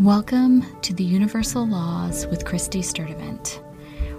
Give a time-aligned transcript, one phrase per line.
[0.00, 3.60] Welcome to the Universal Laws with Christy Sturdivant,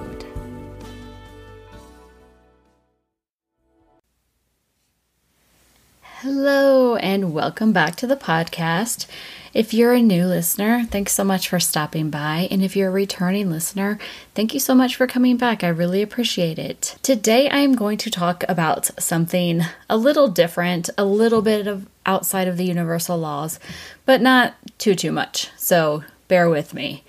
[7.32, 9.06] Welcome back to the podcast.
[9.54, 12.46] If you're a new listener, thanks so much for stopping by.
[12.50, 13.98] And if you're a returning listener,
[14.34, 15.64] thank you so much for coming back.
[15.64, 16.96] I really appreciate it.
[17.02, 21.88] Today, I am going to talk about something a little different, a little bit of
[22.04, 23.58] outside of the universal laws,
[24.04, 25.48] but not too, too much.
[25.56, 27.02] So bear with me.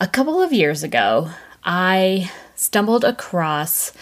[0.00, 1.28] A couple of years ago,
[1.62, 3.92] I stumbled across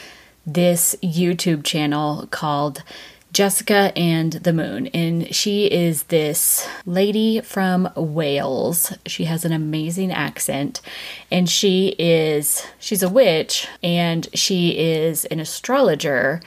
[0.47, 2.85] this YouTube channel called
[3.33, 4.89] Jessica and the Moon.
[4.89, 8.93] And she is this lady from Wales.
[9.07, 10.81] She has an amazing accent.
[11.31, 16.43] And she is, she's a witch and she is an astrologer.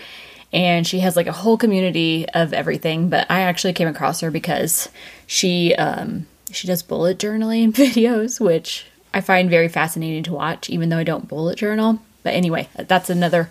[0.52, 3.10] And she has like a whole community of everything.
[3.10, 4.90] But I actually came across her because
[5.26, 10.90] she, um, she does bullet journaling videos, which I find very fascinating to watch, even
[10.90, 12.00] though I don't bullet journal.
[12.24, 13.50] But anyway, that's another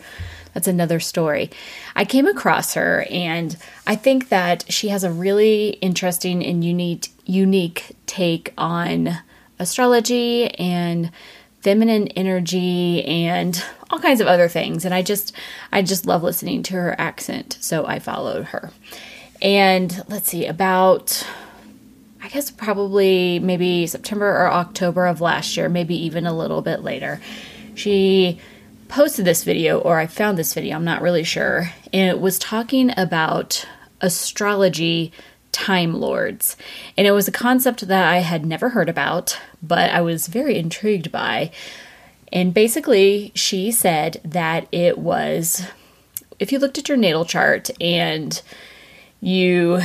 [0.55, 1.51] that's another story.
[1.97, 7.09] I came across her and I think that she has a really interesting and unique
[7.25, 9.19] unique take on
[9.59, 11.11] astrology and
[11.61, 15.35] feminine energy and all kinds of other things and I just
[15.71, 18.71] I just love listening to her accent, so I followed her.
[19.41, 21.27] And let's see about
[22.23, 26.83] I guess probably maybe September or October of last year, maybe even a little bit
[26.83, 27.21] later.
[27.75, 28.39] She
[28.93, 32.39] posted this video, or I found this video, I'm not really sure, and it was
[32.39, 33.67] talking about
[34.03, 35.13] astrology
[35.51, 36.59] time lords.
[36.97, 40.59] And it was a concept that I had never heard about, but I was very
[40.59, 41.51] intrigued by.
[42.31, 45.67] And basically, she said that it was
[46.39, 48.43] if you looked at your natal chart and
[49.21, 49.81] you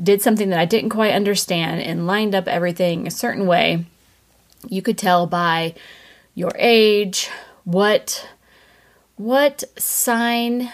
[0.00, 3.86] did something that I didn't quite understand and lined up everything a certain way,
[4.68, 5.74] you could tell by
[6.34, 7.28] your age,
[7.66, 8.28] what
[9.16, 10.70] what sign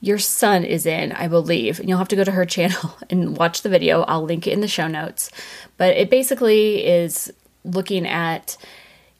[0.00, 1.80] your sun is in, I believe.
[1.80, 4.02] And you'll have to go to her channel and watch the video.
[4.02, 5.30] I'll link it in the show notes.
[5.76, 7.32] But it basically is
[7.64, 8.56] looking at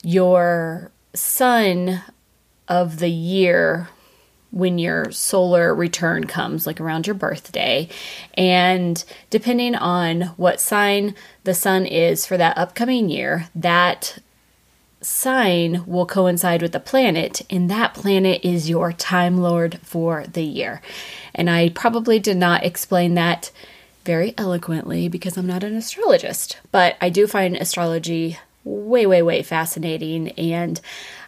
[0.03, 2.03] your sun
[2.69, 3.89] of the year
[4.51, 7.89] when your solar return comes, like around your birthday.
[8.35, 11.15] And depending on what sign
[11.45, 14.19] the sun is for that upcoming year, that
[15.01, 20.43] sign will coincide with the planet, and that planet is your Time Lord for the
[20.43, 20.81] year.
[21.35, 23.51] And I probably did not explain that
[24.05, 29.43] very eloquently because I'm not an astrologist, but I do find astrology way, way, way
[29.43, 30.31] fascinating.
[30.31, 30.81] And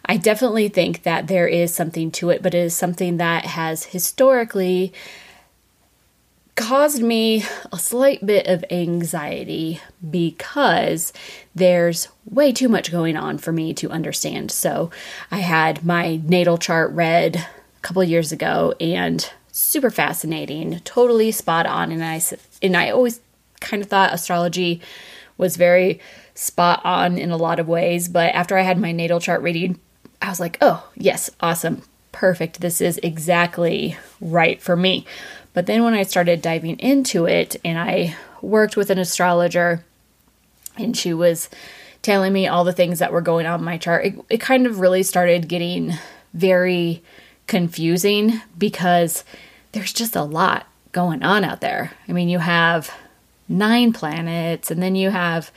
[0.05, 3.85] I definitely think that there is something to it, but it is something that has
[3.85, 4.93] historically
[6.61, 11.11] caused me a slight bit of anxiety because
[11.55, 14.51] there's way too much going on for me to understand.
[14.51, 14.91] So,
[15.31, 21.65] I had my natal chart read a couple years ago and super fascinating, totally spot
[21.65, 22.21] on and I
[22.61, 23.19] and I always
[23.59, 24.81] kind of thought astrology
[25.37, 25.99] was very
[26.35, 29.79] spot on in a lot of ways, but after I had my natal chart reading,
[30.21, 31.81] I was like, "Oh, yes, awesome.
[32.11, 32.61] Perfect.
[32.61, 35.05] This is exactly right for me."
[35.53, 39.83] But then when I started diving into it and I worked with an astrologer
[40.77, 41.49] and she was
[42.01, 44.65] telling me all the things that were going on in my chart, it, it kind
[44.65, 45.93] of really started getting
[46.33, 47.03] very
[47.47, 49.23] confusing because
[49.73, 51.91] there's just a lot going on out there.
[52.07, 52.91] I mean, you have
[53.47, 55.51] nine planets, and then you have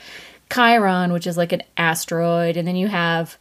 [0.53, 3.37] Chiron, which is like an asteroid, and then you have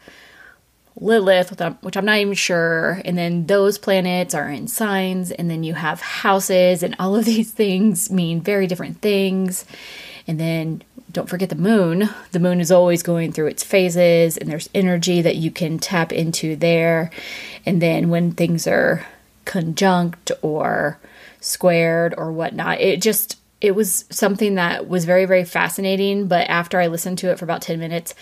[0.95, 3.01] Lilith, um, which I'm not even sure.
[3.05, 7.25] And then those planets are in signs, and then you have houses, and all of
[7.33, 9.65] these things mean very different things.
[10.27, 12.09] And then don't forget the moon.
[12.31, 16.11] The moon is always going through its phases, and there's energy that you can tap
[16.11, 17.11] into there.
[17.65, 19.05] And then when things are
[19.45, 20.97] conjunct or
[21.39, 26.27] squared or whatnot, it just it was something that was very very fascinating.
[26.27, 28.13] But after I listened to it for about ten minutes,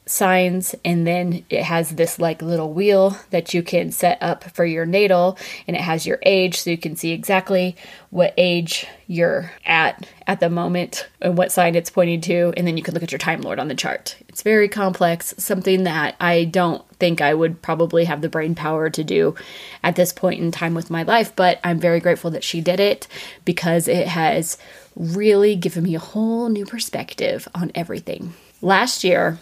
[0.09, 4.65] signs and then it has this like little wheel that you can set up for
[4.65, 7.75] your natal and it has your age so you can see exactly
[8.09, 12.75] what age you're at at the moment and what sign it's pointing to and then
[12.75, 14.17] you can look at your time lord on the chart.
[14.27, 18.89] It's very complex something that i don't think i would probably have the brain power
[18.89, 19.35] to do
[19.83, 22.79] at this point in time with my life but i'm very grateful that she did
[22.79, 23.07] it
[23.45, 24.57] because it has
[24.95, 29.39] really given me a whole new perspective on everything last year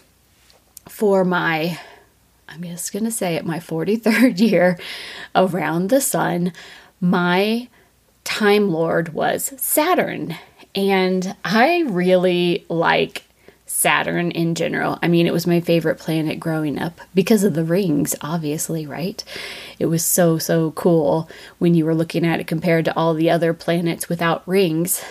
[0.88, 1.78] for my,
[2.48, 4.78] I'm just going to say it, my 43rd year
[5.34, 6.52] around the sun,
[7.00, 7.68] my
[8.24, 10.36] Time Lord was Saturn.
[10.74, 13.24] And I really like
[13.64, 14.98] Saturn in general.
[15.02, 19.22] I mean, it was my favorite planet growing up because of the rings, obviously, right?
[19.78, 23.30] It was so, so cool when you were looking at it compared to all the
[23.30, 25.02] other planets without rings.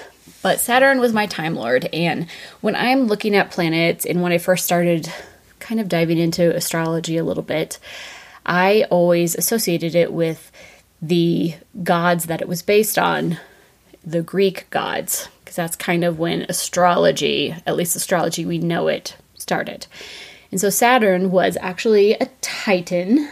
[0.42, 1.90] But Saturn was my Time Lord.
[1.92, 2.28] And
[2.62, 5.12] when I'm looking at planets, and when I first started
[5.60, 7.80] kind of diving into astrology a little bit,
[8.46, 10.52] I always associated it with
[11.02, 13.38] the gods that it was based on,
[14.06, 19.18] the Greek gods, because that's kind of when astrology, at least astrology we know it,
[19.36, 19.86] started.
[20.50, 23.30] And so Saturn was actually a titan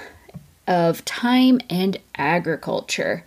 [0.67, 3.23] of time and agriculture.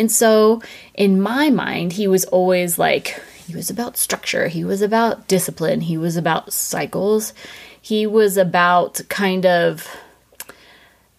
[0.00, 0.62] And so
[0.94, 5.82] in my mind, he was always like, he was about structure, he was about discipline,
[5.82, 7.34] he was about cycles,
[7.82, 9.86] he was about kind of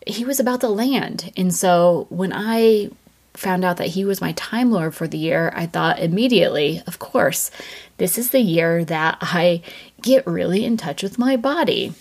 [0.07, 1.31] he was about the land.
[1.38, 2.89] And so when I
[3.36, 6.98] found out that he was my time lord for the year, I thought immediately, of
[6.98, 7.51] course,
[7.98, 9.62] this is the year that I
[10.01, 11.94] get really in touch with my body.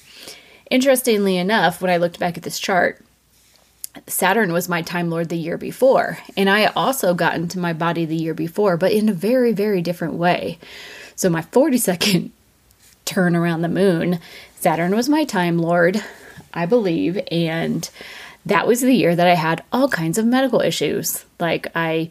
[0.70, 3.04] Interestingly enough, when I looked back at this chart,
[4.06, 8.04] Saturn was my time lord the year before, and I also got into my body
[8.04, 10.58] the year before, but in a very, very different way.
[11.16, 12.30] So, my 42nd
[13.04, 14.20] turn around the moon,
[14.56, 16.02] Saturn was my time lord,
[16.54, 17.88] I believe, and
[18.46, 21.24] that was the year that I had all kinds of medical issues.
[21.38, 22.10] Like I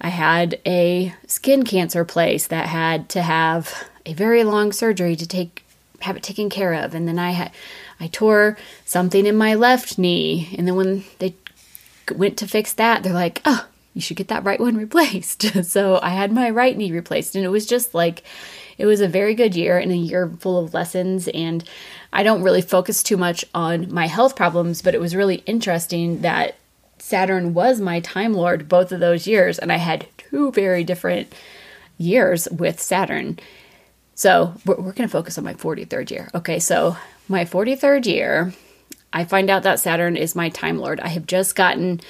[0.00, 5.26] I had a skin cancer place that had to have a very long surgery to
[5.26, 5.64] take
[6.00, 7.50] have it taken care of and then I had
[8.00, 11.34] I tore something in my left knee and then when they
[12.14, 15.98] went to fix that they're like, "Oh, you should get that right one replaced." so
[16.02, 18.24] I had my right knee replaced and it was just like
[18.78, 21.28] it was a very good year and a year full of lessons.
[21.28, 21.64] And
[22.12, 26.20] I don't really focus too much on my health problems, but it was really interesting
[26.22, 26.56] that
[26.98, 29.58] Saturn was my Time Lord both of those years.
[29.58, 31.32] And I had two very different
[31.98, 33.38] years with Saturn.
[34.14, 36.30] So we're, we're going to focus on my 43rd year.
[36.34, 36.96] Okay, so
[37.28, 38.52] my 43rd year,
[39.12, 41.00] I find out that Saturn is my Time Lord.
[41.00, 42.00] I have just gotten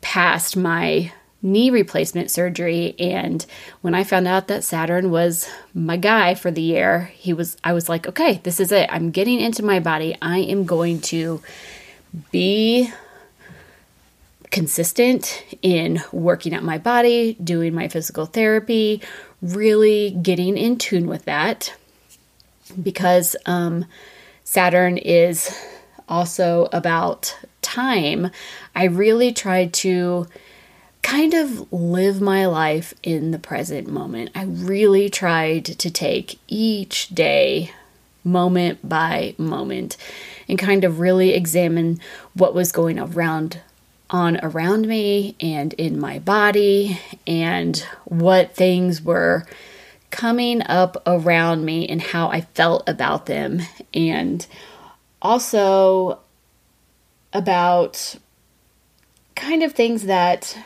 [0.00, 3.46] past my knee replacement surgery and
[3.80, 7.72] when I found out that Saturn was my guy for the year, he was I
[7.72, 8.88] was like, "Okay, this is it.
[8.92, 10.16] I'm getting into my body.
[10.20, 11.40] I am going to
[12.30, 12.92] be
[14.50, 19.00] consistent in working at my body, doing my physical therapy,
[19.40, 21.72] really getting in tune with that
[22.82, 23.84] because um,
[24.44, 25.56] Saturn is
[26.08, 28.30] also about time.
[28.74, 30.26] I really tried to
[31.02, 34.30] kind of live my life in the present moment.
[34.34, 37.72] I really tried to take each day
[38.22, 39.96] moment by moment
[40.48, 41.98] and kind of really examine
[42.34, 43.60] what was going around
[44.10, 49.46] on around me and in my body and what things were
[50.10, 53.62] coming up around me and how I felt about them
[53.94, 54.46] and
[55.22, 56.20] also
[57.32, 58.16] about
[59.34, 60.58] kind of things that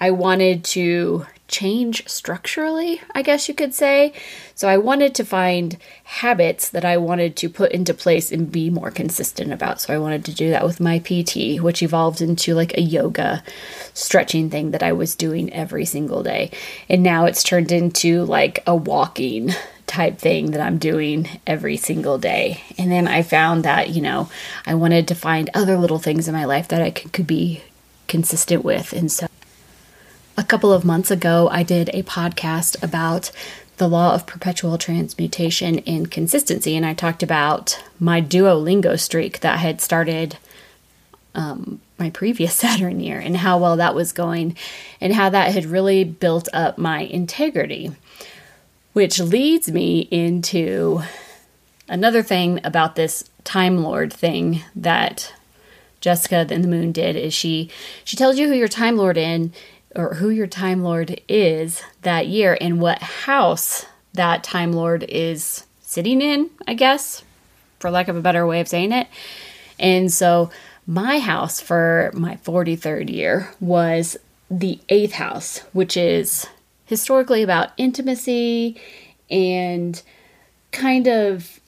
[0.00, 4.12] I wanted to change structurally, I guess you could say.
[4.56, 8.70] So I wanted to find habits that I wanted to put into place and be
[8.70, 9.80] more consistent about.
[9.80, 13.44] So I wanted to do that with my PT, which evolved into like a yoga
[13.92, 16.50] stretching thing that I was doing every single day.
[16.88, 19.50] And now it's turned into like a walking
[19.86, 22.64] type thing that I'm doing every single day.
[22.76, 24.28] And then I found that, you know,
[24.66, 27.62] I wanted to find other little things in my life that I could, could be
[28.08, 28.92] consistent with.
[28.92, 29.28] And so
[30.36, 33.30] a couple of months ago, I did a podcast about
[33.76, 39.58] the law of perpetual transmutation and consistency, and I talked about my Duolingo streak that
[39.58, 40.38] had started
[41.34, 44.56] um, my previous Saturn year and how well that was going,
[45.00, 47.92] and how that had really built up my integrity.
[48.92, 51.02] Which leads me into
[51.88, 55.34] another thing about this Time Lord thing that
[56.00, 57.70] Jessica and the Moon did is she
[58.04, 59.52] she tells you who your Time Lord in
[59.94, 65.64] or who your Time Lord is that year and what house that Time Lord is
[65.80, 67.22] sitting in, I guess,
[67.78, 69.08] for lack of a better way of saying it.
[69.78, 70.50] And so
[70.86, 74.16] my house for my 43rd year was
[74.50, 76.46] the eighth house, which is
[76.86, 78.80] historically about intimacy
[79.30, 80.02] and
[80.70, 81.60] kind of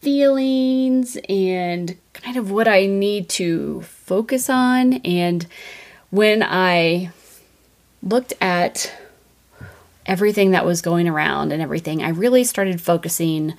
[0.00, 4.94] feelings and kind of what I need to focus on.
[5.04, 5.46] And
[6.10, 7.12] when I
[8.02, 8.92] looked at
[10.04, 13.54] everything that was going around and everything, I really started focusing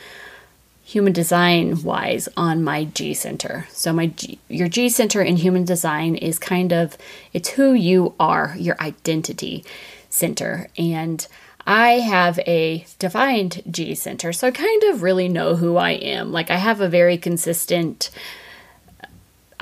[0.83, 3.67] human design wise on my G center.
[3.71, 6.97] So my G, your G center in human design is kind of
[7.31, 9.63] it's who you are, your identity
[10.09, 10.67] center.
[10.77, 11.25] And
[11.65, 16.33] I have a defined G center, so I kind of really know who I am.
[16.33, 18.09] Like I have a very consistent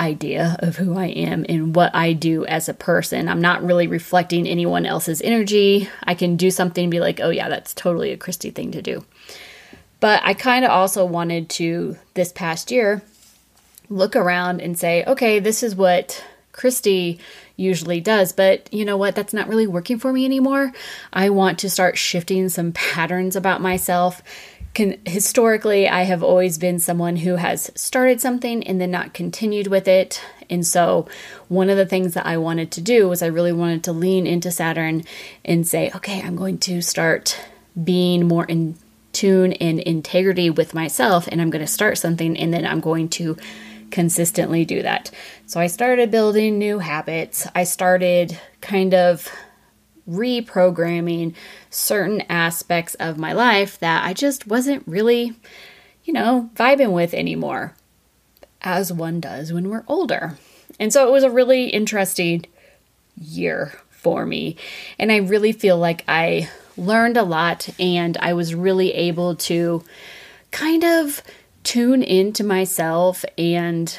[0.01, 3.29] idea of who I am and what I do as a person.
[3.29, 5.87] I'm not really reflecting anyone else's energy.
[6.03, 8.81] I can do something and be like, oh, yeah, that's totally a Christy thing to
[8.81, 9.05] do.
[9.99, 13.03] But I kind of also wanted to, this past year,
[13.89, 17.19] look around and say, okay, this is what Christy
[17.55, 19.15] usually does, but you know what?
[19.15, 20.71] That's not really working for me anymore.
[21.13, 24.23] I want to start shifting some patterns about myself
[24.73, 29.67] can, historically, I have always been someone who has started something and then not continued
[29.67, 30.21] with it.
[30.49, 31.07] And so,
[31.49, 34.25] one of the things that I wanted to do was I really wanted to lean
[34.25, 35.03] into Saturn
[35.43, 37.37] and say, okay, I'm going to start
[37.81, 38.75] being more in
[39.11, 43.09] tune and integrity with myself, and I'm going to start something, and then I'm going
[43.09, 43.35] to
[43.91, 45.11] consistently do that.
[45.47, 47.45] So, I started building new habits.
[47.53, 49.29] I started kind of
[50.09, 51.35] reprogramming
[51.69, 55.33] certain aspects of my life that I just wasn't really,
[56.03, 57.75] you know, vibing with anymore,
[58.61, 60.37] as one does when we're older.
[60.79, 62.45] And so it was a really interesting
[63.15, 64.57] year for me.
[64.97, 69.83] And I really feel like I learned a lot and I was really able to
[70.49, 71.21] kind of
[71.63, 73.95] tune into myself and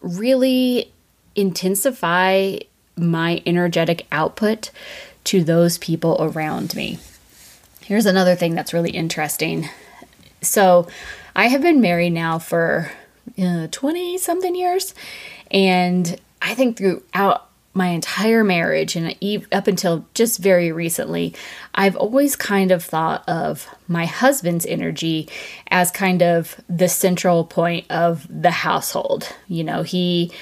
[0.00, 0.92] really
[1.34, 2.58] intensify
[2.96, 4.70] my energetic output
[5.24, 6.98] to those people around me.
[7.82, 9.68] Here's another thing that's really interesting.
[10.40, 10.88] So,
[11.34, 12.90] I have been married now for
[13.36, 14.94] 20 uh, something years,
[15.50, 19.16] and I think throughout my entire marriage and
[19.50, 21.34] up until just very recently,
[21.74, 25.28] I've always kind of thought of my husband's energy
[25.68, 29.34] as kind of the central point of the household.
[29.48, 30.32] You know, he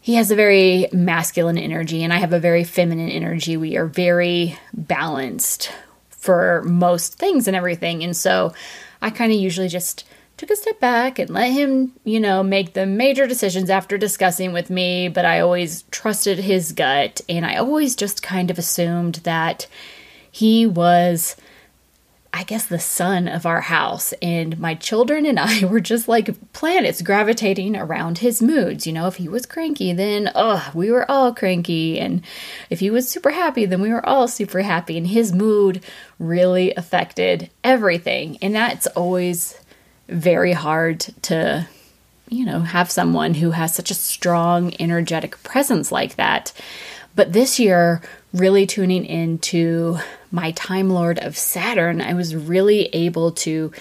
[0.00, 3.56] he has a very masculine energy and I have a very feminine energy.
[3.56, 5.72] We are very balanced
[6.10, 8.02] for most things and everything.
[8.02, 8.52] And so
[9.00, 10.04] I kind of usually just
[10.36, 14.52] took a step back and let him, you know, make the major decisions after discussing
[14.52, 19.16] with me, but I always trusted his gut and I always just kind of assumed
[19.24, 19.66] that
[20.30, 21.34] he was
[22.38, 24.14] I guess, the sun of our house.
[24.22, 28.86] And my children and I were just like planets gravitating around his moods.
[28.86, 31.98] You know, if he was cranky, then, oh, we were all cranky.
[31.98, 32.22] And
[32.70, 34.96] if he was super happy, then we were all super happy.
[34.96, 35.82] And his mood
[36.20, 38.38] really affected everything.
[38.40, 39.58] And that's always
[40.08, 41.66] very hard to,
[42.28, 46.52] you know, have someone who has such a strong, energetic presence like that.
[47.16, 48.00] But this year,
[48.32, 49.98] really tuning into
[50.30, 53.72] my Time Lord of Saturn, I was really able to,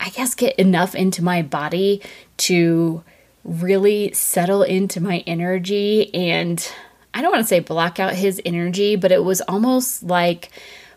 [0.00, 2.02] I guess, get enough into my body
[2.38, 3.02] to
[3.44, 6.14] really settle into my energy.
[6.14, 6.66] And
[7.12, 10.50] I don't want to say block out his energy, but it was almost like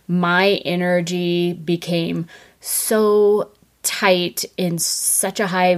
[0.07, 2.27] my energy became
[2.61, 3.51] so
[3.83, 5.75] tight in such a high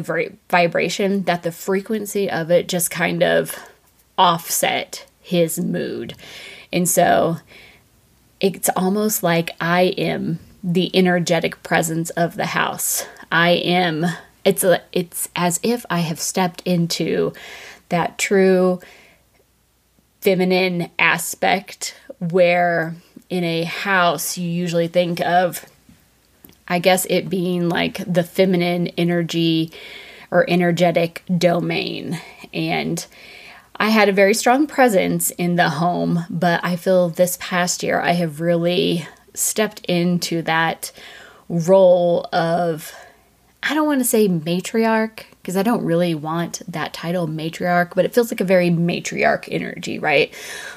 [0.50, 3.57] vibration that the frequency of it just kind of
[4.17, 6.15] offset his mood.
[6.77, 7.38] And so
[8.39, 13.03] it's almost like I am the energetic presence of the house.
[13.31, 14.05] I am
[14.46, 17.34] it's a, it's as if I have stepped into
[17.89, 18.79] that true
[20.22, 22.96] feminine aspect where
[23.27, 25.65] in a house you usually think of
[26.67, 29.72] I guess it being like the feminine energy
[30.29, 32.22] or energetic domain
[32.53, 33.03] and
[33.79, 38.00] I had a very strong presence in the home, but I feel this past year
[38.00, 40.91] I have really stepped into that
[41.48, 42.93] role of,
[43.62, 48.03] I don't want to say matriarch, because I don't really want that title matriarch, but
[48.03, 50.34] it feels like a very matriarch energy, right?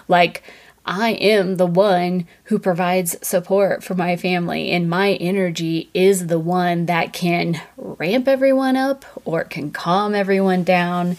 [0.06, 0.42] Like,
[0.84, 6.38] I am the one who provides support for my family, and my energy is the
[6.38, 11.16] one that can ramp everyone up or can calm everyone down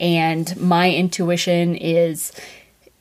[0.00, 2.32] and my intuition is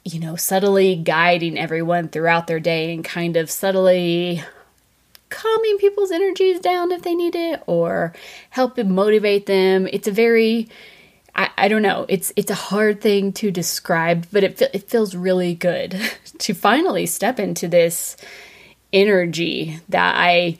[0.03, 4.43] you know subtly guiding everyone throughout their day and kind of subtly
[5.29, 8.13] calming people's energies down if they need it or
[8.49, 9.87] helping motivate them.
[9.91, 10.67] It's a very
[11.35, 15.15] I, I don't know it's it's a hard thing to describe but it, it feels
[15.15, 15.99] really good
[16.39, 18.17] to finally step into this
[18.91, 20.57] energy that i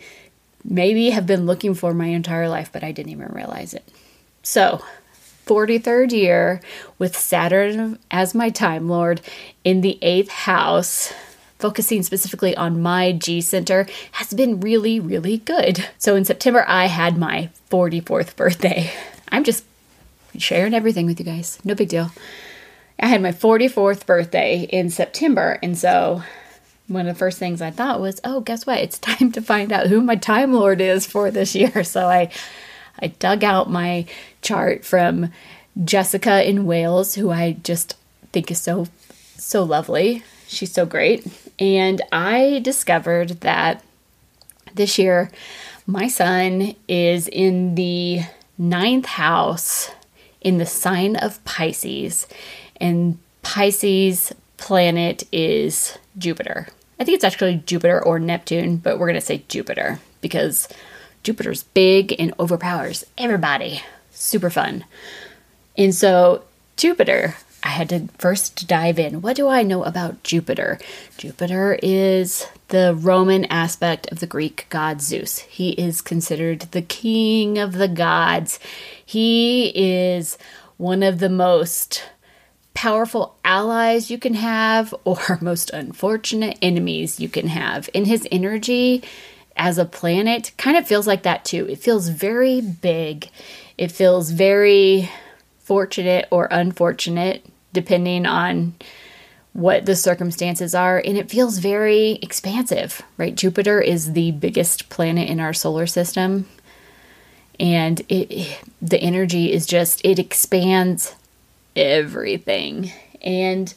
[0.64, 3.84] maybe have been looking for my entire life but i didn't even realize it.
[4.44, 4.84] So
[5.50, 6.62] 43rd year
[7.00, 9.20] with Saturn as my Time Lord
[9.64, 11.12] in the eighth house
[11.58, 15.90] focusing specifically on my G center has been really, really good.
[15.98, 18.92] So in September, I had my 44th birthday.
[19.30, 19.66] I'm just
[20.38, 21.58] sharing everything with you guys.
[21.64, 22.12] No big deal.
[23.00, 25.58] I had my 44th birthday in September.
[25.64, 26.22] And so
[26.88, 28.80] one of the first things I thought was, oh, guess what?
[28.80, 31.84] It's time to find out who my Time Lord is for this year.
[31.84, 32.30] So I
[33.02, 34.06] I dug out my
[34.42, 35.32] chart from
[35.84, 37.96] Jessica in Wales, who I just
[38.32, 38.88] think is so,
[39.38, 40.24] so lovely.
[40.48, 41.26] She's so great.
[41.60, 43.84] And I discovered that
[44.74, 45.32] this year
[45.86, 48.22] my sun is in the
[48.58, 49.92] ninth house
[50.42, 52.28] in the sign of Pisces.
[52.78, 56.68] And Pisces planet is Jupiter.
[57.00, 60.68] I think it's actually Jupiter or Neptune, but we're going to say Jupiter because
[61.24, 63.82] Jupiter's big and overpowers everybody.
[64.12, 64.86] Super fun.
[65.78, 66.44] And so,
[66.78, 69.22] Jupiter, I had to first dive in.
[69.22, 70.80] What do I know about Jupiter?
[71.18, 75.40] Jupiter is the Roman aspect of the Greek god Zeus.
[75.40, 78.60] He is considered the king of the gods.
[79.06, 80.38] He is
[80.78, 82.04] one of the most
[82.74, 87.90] powerful allies you can have or most unfortunate enemies you can have.
[87.94, 89.04] In his energy,
[89.60, 91.68] as a planet kind of feels like that too.
[91.70, 93.30] It feels very big.
[93.78, 95.12] It feels very
[95.60, 98.74] fortunate or unfortunate, depending on
[99.52, 100.98] what the circumstances are.
[100.98, 103.36] And it feels very expansive, right?
[103.36, 106.48] Jupiter is the biggest planet in our solar system.
[107.60, 111.16] And it, the energy is just, it expands
[111.76, 112.94] everything.
[113.22, 113.74] And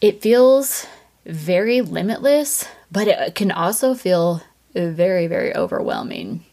[0.00, 0.86] it feels
[1.24, 4.42] very limitless, but it can also feel
[4.76, 6.44] very, very overwhelming.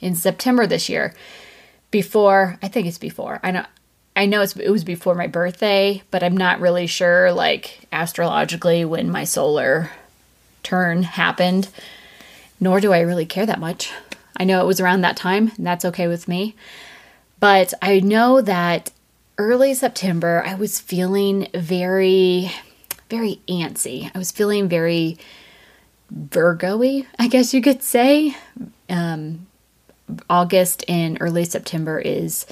[0.00, 1.14] In September this year,
[1.90, 3.64] before I think it's before I know
[4.14, 9.10] I know it was before my birthday, but I'm not really sure like astrologically when
[9.10, 9.90] my solar
[10.62, 11.68] turn happened.
[12.58, 13.92] Nor do I really care that much.
[14.38, 16.54] I know it was around that time, and that's okay with me.
[17.40, 18.90] But I know that
[19.36, 22.50] early September, I was feeling very,
[23.10, 24.10] very antsy.
[24.14, 25.18] I was feeling very
[26.10, 26.80] Virgo
[27.18, 28.36] I guess you could say.
[28.88, 29.46] Um,
[30.30, 32.46] August and early September is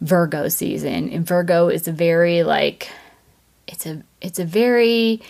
[0.00, 2.90] Virgo season, and Virgo is a very like
[3.66, 5.22] it's a it's a very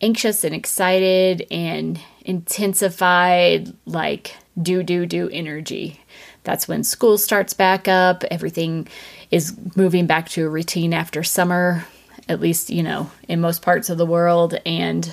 [0.00, 6.00] anxious and excited and intensified like do do do energy.
[6.44, 8.88] That's when school starts back up, everything
[9.30, 11.84] is moving back to a routine after summer,
[12.28, 15.10] at least, you know, in most parts of the world and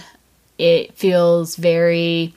[0.57, 2.33] it feels very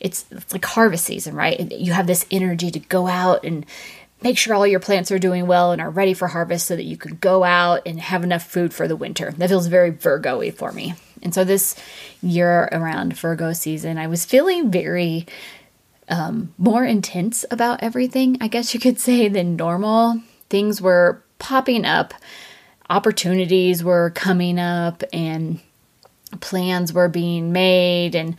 [0.00, 1.70] it's, it's like harvest season, right?
[1.70, 3.64] You have this energy to go out and
[4.20, 6.84] make sure all your plants are doing well and are ready for harvest so that
[6.84, 9.30] you can go out and have enough food for the winter.
[9.30, 10.94] That feels very Virgo-y for me.
[11.22, 11.76] And so this
[12.20, 15.26] year around Virgo season, I was feeling very
[16.08, 20.20] um, more intense about everything, I guess you could say, than normal.
[20.50, 22.12] Things were popping up,
[22.90, 25.60] opportunities were coming up, and
[26.40, 28.36] plans were being made and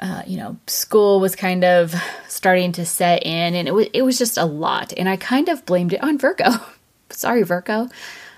[0.00, 1.94] uh, you know school was kind of
[2.28, 5.48] starting to set in and it was it was just a lot and I kind
[5.48, 6.50] of blamed it on Virgo
[7.10, 7.88] sorry Virgo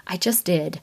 [0.06, 0.80] I just did.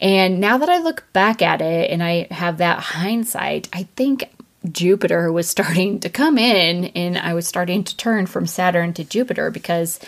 [0.00, 4.30] And now that I look back at it and I have that hindsight, I think
[4.70, 9.04] Jupiter was starting to come in and I was starting to turn from Saturn to
[9.04, 10.00] Jupiter because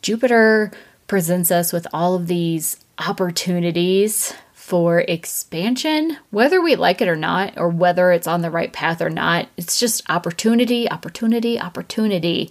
[0.00, 0.72] Jupiter
[1.06, 4.34] presents us with all of these opportunities
[4.72, 9.02] for expansion, whether we like it or not, or whether it's on the right path
[9.02, 9.46] or not.
[9.58, 12.50] It's just opportunity, opportunity, opportunity.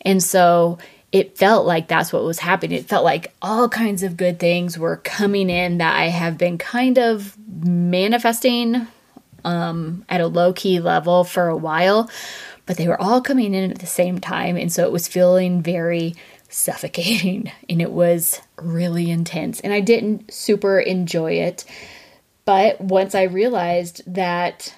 [0.00, 0.78] And so
[1.12, 2.76] it felt like that's what was happening.
[2.76, 6.58] It felt like all kinds of good things were coming in that I have been
[6.58, 8.88] kind of manifesting
[9.44, 12.10] um, at a low key level for a while,
[12.66, 14.56] but they were all coming in at the same time.
[14.56, 16.16] And so it was feeling very
[16.54, 19.60] suffocating and it was really intense.
[19.60, 21.64] And I didn't super enjoy it.
[22.44, 24.74] But once I realized that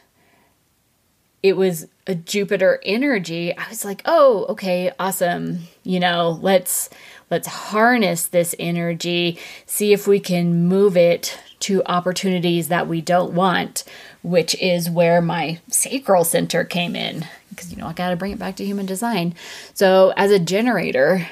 [1.42, 5.60] it was a Jupiter energy, I was like, "Oh, okay, awesome.
[5.82, 6.88] You know, let's
[7.30, 13.32] let's harness this energy, see if we can move it to opportunities that we don't
[13.32, 13.82] want,
[14.22, 18.32] which is where my sacral center came in because you know, I got to bring
[18.32, 19.34] it back to human design.
[19.74, 21.26] So, as a generator,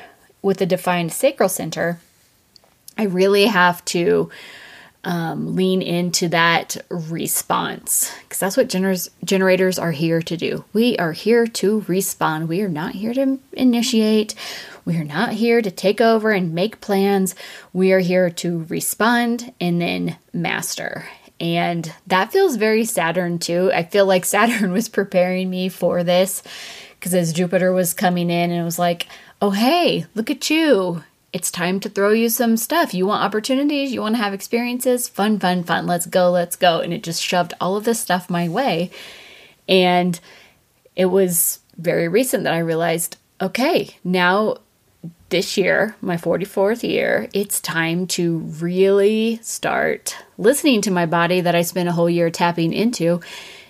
[0.44, 1.98] with a defined sacral center,
[2.98, 4.30] I really have to
[5.02, 10.64] um, lean into that response because that's what gener- generators are here to do.
[10.72, 12.48] We are here to respond.
[12.48, 14.34] We are not here to initiate.
[14.84, 17.34] We are not here to take over and make plans.
[17.72, 21.06] We are here to respond and then master.
[21.40, 23.70] And that feels very Saturn too.
[23.74, 26.42] I feel like Saturn was preparing me for this
[26.98, 29.06] because as Jupiter was coming in and it was like,
[29.44, 31.04] oh, hey, look at you.
[31.30, 32.94] It's time to throw you some stuff.
[32.94, 33.92] You want opportunities?
[33.92, 35.06] You want to have experiences?
[35.06, 35.86] Fun, fun, fun.
[35.86, 36.80] Let's go, let's go.
[36.80, 38.90] And it just shoved all of this stuff my way.
[39.68, 40.18] And
[40.96, 44.56] it was very recent that I realized okay, now
[45.28, 51.54] this year, my 44th year, it's time to really start listening to my body that
[51.54, 53.20] I spent a whole year tapping into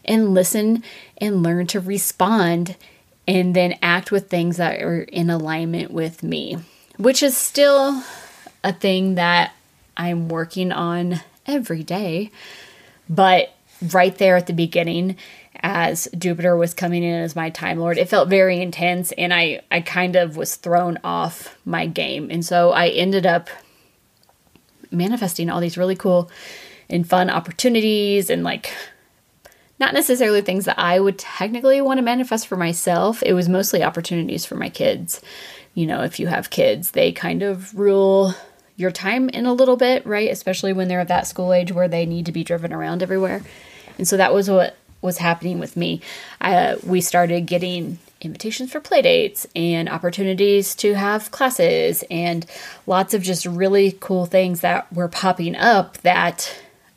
[0.04, 0.84] and listen
[1.18, 2.76] and learn to respond
[3.26, 6.58] and then act with things that are in alignment with me,
[6.96, 8.02] which is still
[8.62, 9.52] a thing that
[9.96, 12.30] I'm working on every day.
[13.08, 13.54] But
[13.92, 15.16] right there at the beginning,
[15.60, 19.62] as Jupiter was coming in as my Time Lord, it felt very intense and I,
[19.70, 22.30] I kind of was thrown off my game.
[22.30, 23.48] And so I ended up
[24.90, 26.30] manifesting all these really cool
[26.88, 28.72] and fun opportunities and like
[29.78, 33.22] not necessarily things that I would technically want to manifest for myself.
[33.24, 35.20] It was mostly opportunities for my kids.
[35.74, 38.34] You know, if you have kids, they kind of rule
[38.76, 40.30] your time in a little bit, right?
[40.30, 43.42] Especially when they're at that school age where they need to be driven around everywhere.
[43.98, 46.00] And so that was what was happening with me.
[46.40, 52.46] Uh, we started getting invitations for playdates and opportunities to have classes and
[52.86, 56.56] lots of just really cool things that were popping up that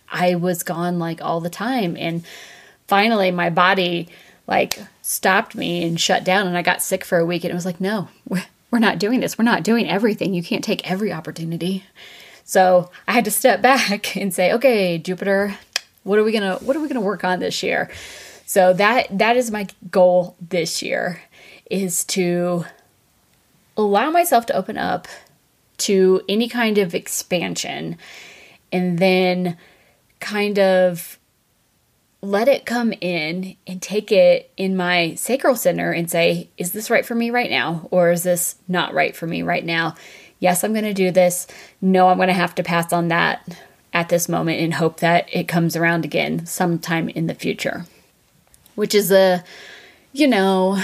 [0.10, 1.98] I was gone like all the time.
[1.98, 2.24] And
[2.88, 4.10] finally my body
[4.48, 7.56] like stopped me and shut down and I got sick for a week and it
[7.56, 8.44] was like, no, we're,
[8.80, 9.38] not doing this.
[9.38, 10.34] We're not doing everything.
[10.34, 11.84] You can't take every opportunity.
[12.44, 15.58] So I had to step back and say, okay, Jupiter,
[16.04, 17.92] what are we gonna what are we gonna work on this year?
[18.46, 21.22] So that that is my goal this year
[21.70, 22.64] is to
[23.76, 25.08] allow myself to open up
[25.80, 27.98] to any kind of expansion
[28.72, 29.58] and then
[30.20, 31.20] kind of
[32.22, 36.90] let it come in and take it in my sacral center and say, is this
[36.90, 37.88] right for me right now?
[37.92, 39.96] Or is this not right for me right now?
[40.40, 41.48] Yes, I'm going to do this.
[41.82, 43.58] No, I'm going to have to pass on that
[43.94, 47.86] at this moment and hope that it comes around again sometime in the future.
[48.76, 49.44] Which is a,
[50.12, 50.82] you know,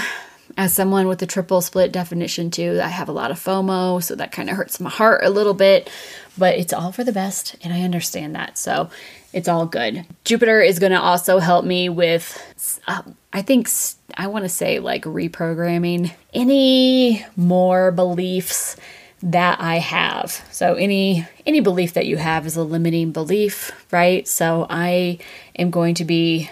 [0.56, 4.14] as someone with a triple split definition too, I have a lot of FOMO, so
[4.14, 5.90] that kind of hurts my heart a little bit,
[6.38, 8.58] but it's all for the best, and I understand that.
[8.58, 8.90] So
[9.34, 10.06] it's all good.
[10.24, 13.68] Jupiter is going to also help me with, uh, I think,
[14.16, 18.76] I want to say like reprogramming any more beliefs
[19.24, 20.44] that I have.
[20.52, 24.26] So any any belief that you have is a limiting belief, right?
[24.28, 25.18] So I
[25.58, 26.50] am going to be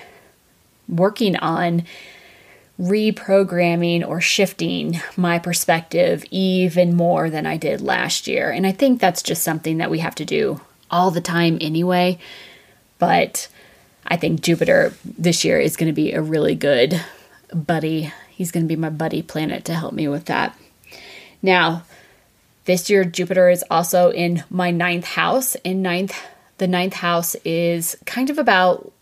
[0.89, 1.85] working on
[2.81, 8.51] reprogramming or shifting my perspective even more than I did last year.
[8.51, 12.19] And I think that's just something that we have to do all the time anyway.
[13.03, 13.49] But
[14.07, 17.05] I think Jupiter this year is going to be a really good
[17.53, 18.13] buddy.
[18.31, 20.57] He's going to be my buddy planet to help me with that.
[21.43, 21.83] Now,
[22.65, 25.57] this year Jupiter is also in my ninth house.
[25.65, 26.17] In ninth,
[26.59, 28.93] the ninth house is kind of about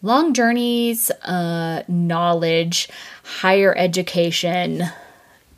[0.00, 2.88] long journeys, uh, knowledge,
[3.22, 4.84] higher education,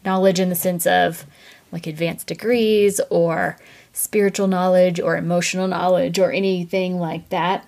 [0.04, 1.24] knowledge in the sense of
[1.70, 3.56] like advanced degrees or
[3.92, 7.64] spiritual knowledge or emotional knowledge or anything like that.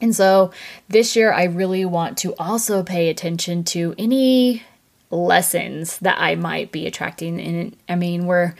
[0.00, 0.52] And so
[0.88, 4.62] this year, I really want to also pay attention to any
[5.10, 7.40] lessons that I might be attracting.
[7.40, 8.54] And I mean, we're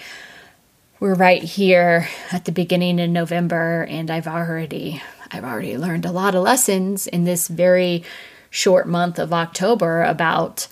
[0.99, 6.13] we're right here at the beginning of November, and I've already I've already learned a
[6.13, 8.05] lot of lessons in this very
[8.51, 10.69] short month of October about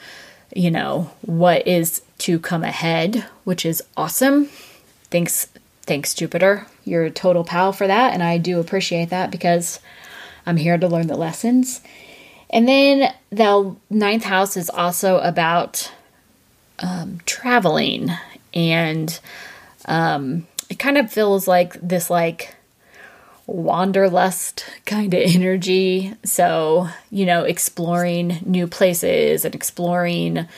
[0.54, 4.46] you know what is to come ahead, which is awesome.
[5.10, 5.48] Thanks
[5.82, 6.66] thanks Jupiter.
[6.84, 9.80] You're a total pal for that, and I do appreciate that because
[10.48, 11.82] I'm here to learn the lessons.
[12.48, 15.92] And then the ninth house is also about
[16.78, 18.10] um, traveling,
[18.54, 19.20] and
[19.84, 22.56] um, it kind of feels like this like
[23.46, 26.14] wanderlust kind of energy.
[26.24, 30.48] So, you know, exploring new places and exploring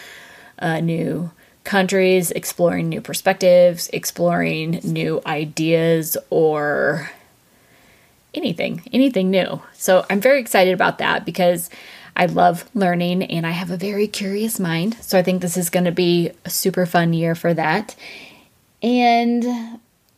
[0.61, 1.33] uh, new
[1.65, 7.11] countries, exploring new perspectives, exploring new ideas or
[8.35, 9.61] anything, anything new.
[9.75, 11.71] So I'm very excited about that because
[12.17, 14.97] I love learning and I have a very curious mind.
[15.01, 17.95] So I think this is going to be a super fun year for that.
[18.83, 19.43] And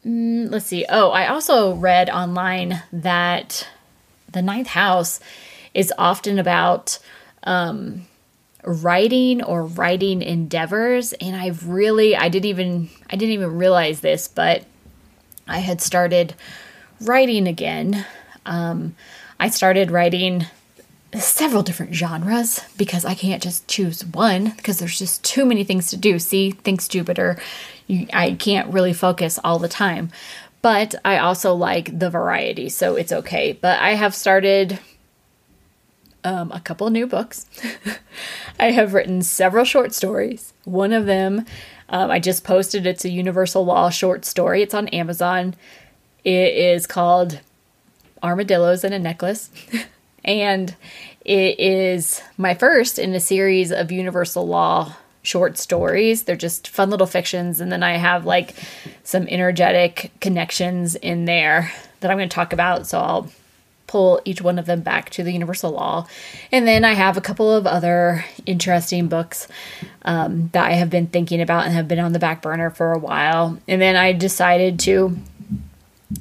[0.05, 0.87] mm, let's see.
[0.89, 3.69] Oh, I also read online that
[4.31, 5.21] the ninth house
[5.75, 6.99] is often about
[7.45, 8.07] um,
[8.65, 11.13] writing or writing endeavors.
[11.15, 14.65] And I've really, I didn't even, I didn't even realize this, but
[15.47, 16.35] I had started
[17.05, 18.07] writing again.
[18.47, 18.95] Um,
[19.39, 20.47] I started writing
[21.15, 25.91] several different genres because I can't just choose one because there's just too many things
[25.91, 26.19] to do.
[26.19, 27.39] See, thanks Jupiter,
[27.87, 30.11] you, I can't really focus all the time.
[30.63, 33.53] But I also like the variety, so it's okay.
[33.53, 34.79] But I have started
[36.23, 37.47] um, a couple new books.
[38.61, 40.53] I have written several short stories.
[40.65, 41.47] One of them
[41.93, 42.87] um, I just posted.
[42.87, 44.63] It's a Universal Law short story.
[44.63, 45.55] It's on Amazon.
[46.25, 47.41] It is called
[48.23, 49.51] Armadillos and a Necklace.
[50.25, 50.75] and
[51.25, 56.25] it is my first in a series of Universal Law short stories.
[56.25, 57.61] They're just fun little fictions.
[57.61, 58.55] And then I have like
[59.05, 62.87] some energetic connections in there that I'm going to talk about.
[62.87, 63.33] So I'll
[63.87, 66.07] pull each one of them back to the Universal Law.
[66.51, 69.47] And then I have a couple of other interesting books
[70.05, 72.93] um, that I have been thinking about and have been on the back burner for
[72.93, 73.59] a while.
[73.69, 75.17] And then I decided to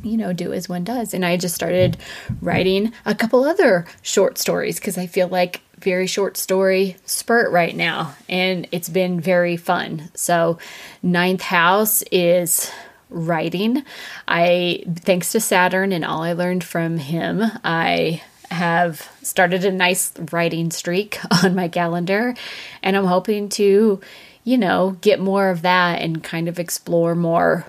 [0.03, 1.13] you know, do as one does.
[1.13, 1.97] And I just started
[2.41, 7.75] writing a couple other short stories because I feel like very short story spurt right
[7.75, 10.09] now and it's been very fun.
[10.13, 10.59] So,
[11.01, 12.71] ninth house is
[13.09, 13.83] writing.
[14.27, 20.13] I, thanks to Saturn and all I learned from him, I have started a nice
[20.31, 22.35] writing streak on my calendar
[22.83, 23.99] and I'm hoping to,
[24.43, 27.65] you know, get more of that and kind of explore more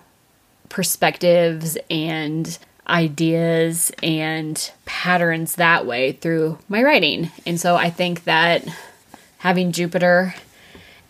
[0.73, 2.59] perspectives and
[2.89, 7.31] ideas and patterns that way through my writing.
[7.45, 8.67] And so I think that
[9.39, 10.35] having Jupiter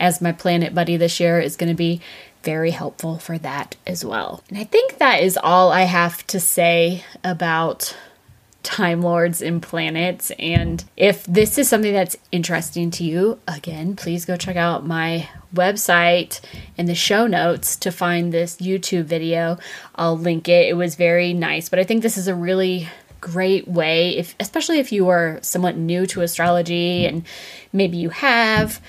[0.00, 2.00] as my planet buddy this year is going to be
[2.42, 4.42] very helpful for that as well.
[4.48, 7.96] And I think that is all I have to say about
[8.64, 10.32] Time Lords and planets.
[10.40, 15.28] And if this is something that's interesting to you, again, please go check out my
[15.54, 16.40] website
[16.76, 19.58] in the show notes to find this YouTube video.
[19.94, 20.68] I'll link it.
[20.68, 22.88] It was very nice, but I think this is a really
[23.20, 27.24] great way if especially if you are somewhat new to astrology and
[27.72, 28.82] maybe you have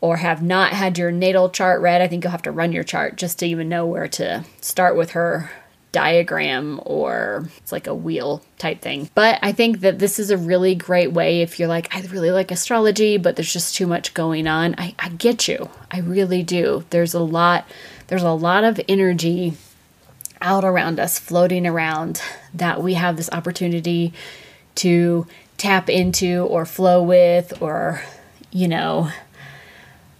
[0.00, 2.84] or have not had your natal chart read, I think you'll have to run your
[2.84, 5.50] chart just to even know where to start with her
[5.92, 9.10] diagram or it's like a wheel type thing.
[9.14, 12.30] But I think that this is a really great way if you're like, I really
[12.30, 14.74] like astrology, but there's just too much going on.
[14.78, 15.68] I, I get you.
[15.90, 16.84] I really do.
[16.90, 17.68] There's a lot,
[18.06, 19.52] there's a lot of energy
[20.40, 22.20] out around us, floating around,
[22.54, 24.12] that we have this opportunity
[24.74, 25.26] to
[25.58, 28.02] tap into or flow with or,
[28.50, 29.10] you know,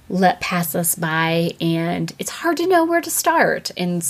[0.08, 1.52] let pass us by.
[1.60, 3.70] And it's hard to know where to start.
[3.76, 4.06] And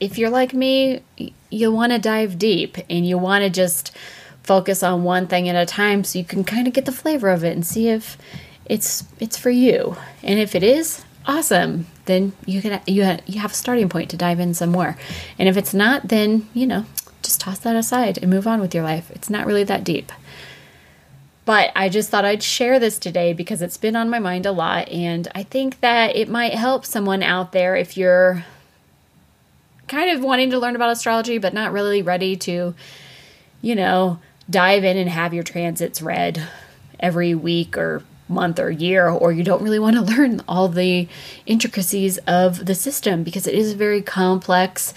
[0.00, 1.02] if you're like me,
[1.50, 3.96] you want to dive deep and you want to just
[4.42, 7.28] focus on one thing at a time so you can kind of get the flavor
[7.30, 8.16] of it and see if
[8.64, 9.96] it's it's for you.
[10.22, 11.86] And if it is, awesome.
[12.04, 14.96] Then you can you have, you have a starting point to dive in some more.
[15.38, 16.84] And if it's not, then, you know,
[17.22, 19.10] just toss that aside and move on with your life.
[19.10, 20.12] It's not really that deep.
[21.44, 24.52] But I just thought I'd share this today because it's been on my mind a
[24.52, 28.44] lot and I think that it might help someone out there if you're
[29.88, 32.74] kind of wanting to learn about astrology, but not really ready to,
[33.62, 34.18] you know,
[34.48, 36.46] dive in and have your transits read
[36.98, 41.08] every week or month or year, or you don't really want to learn all the
[41.46, 44.94] intricacies of the system because it is a very complex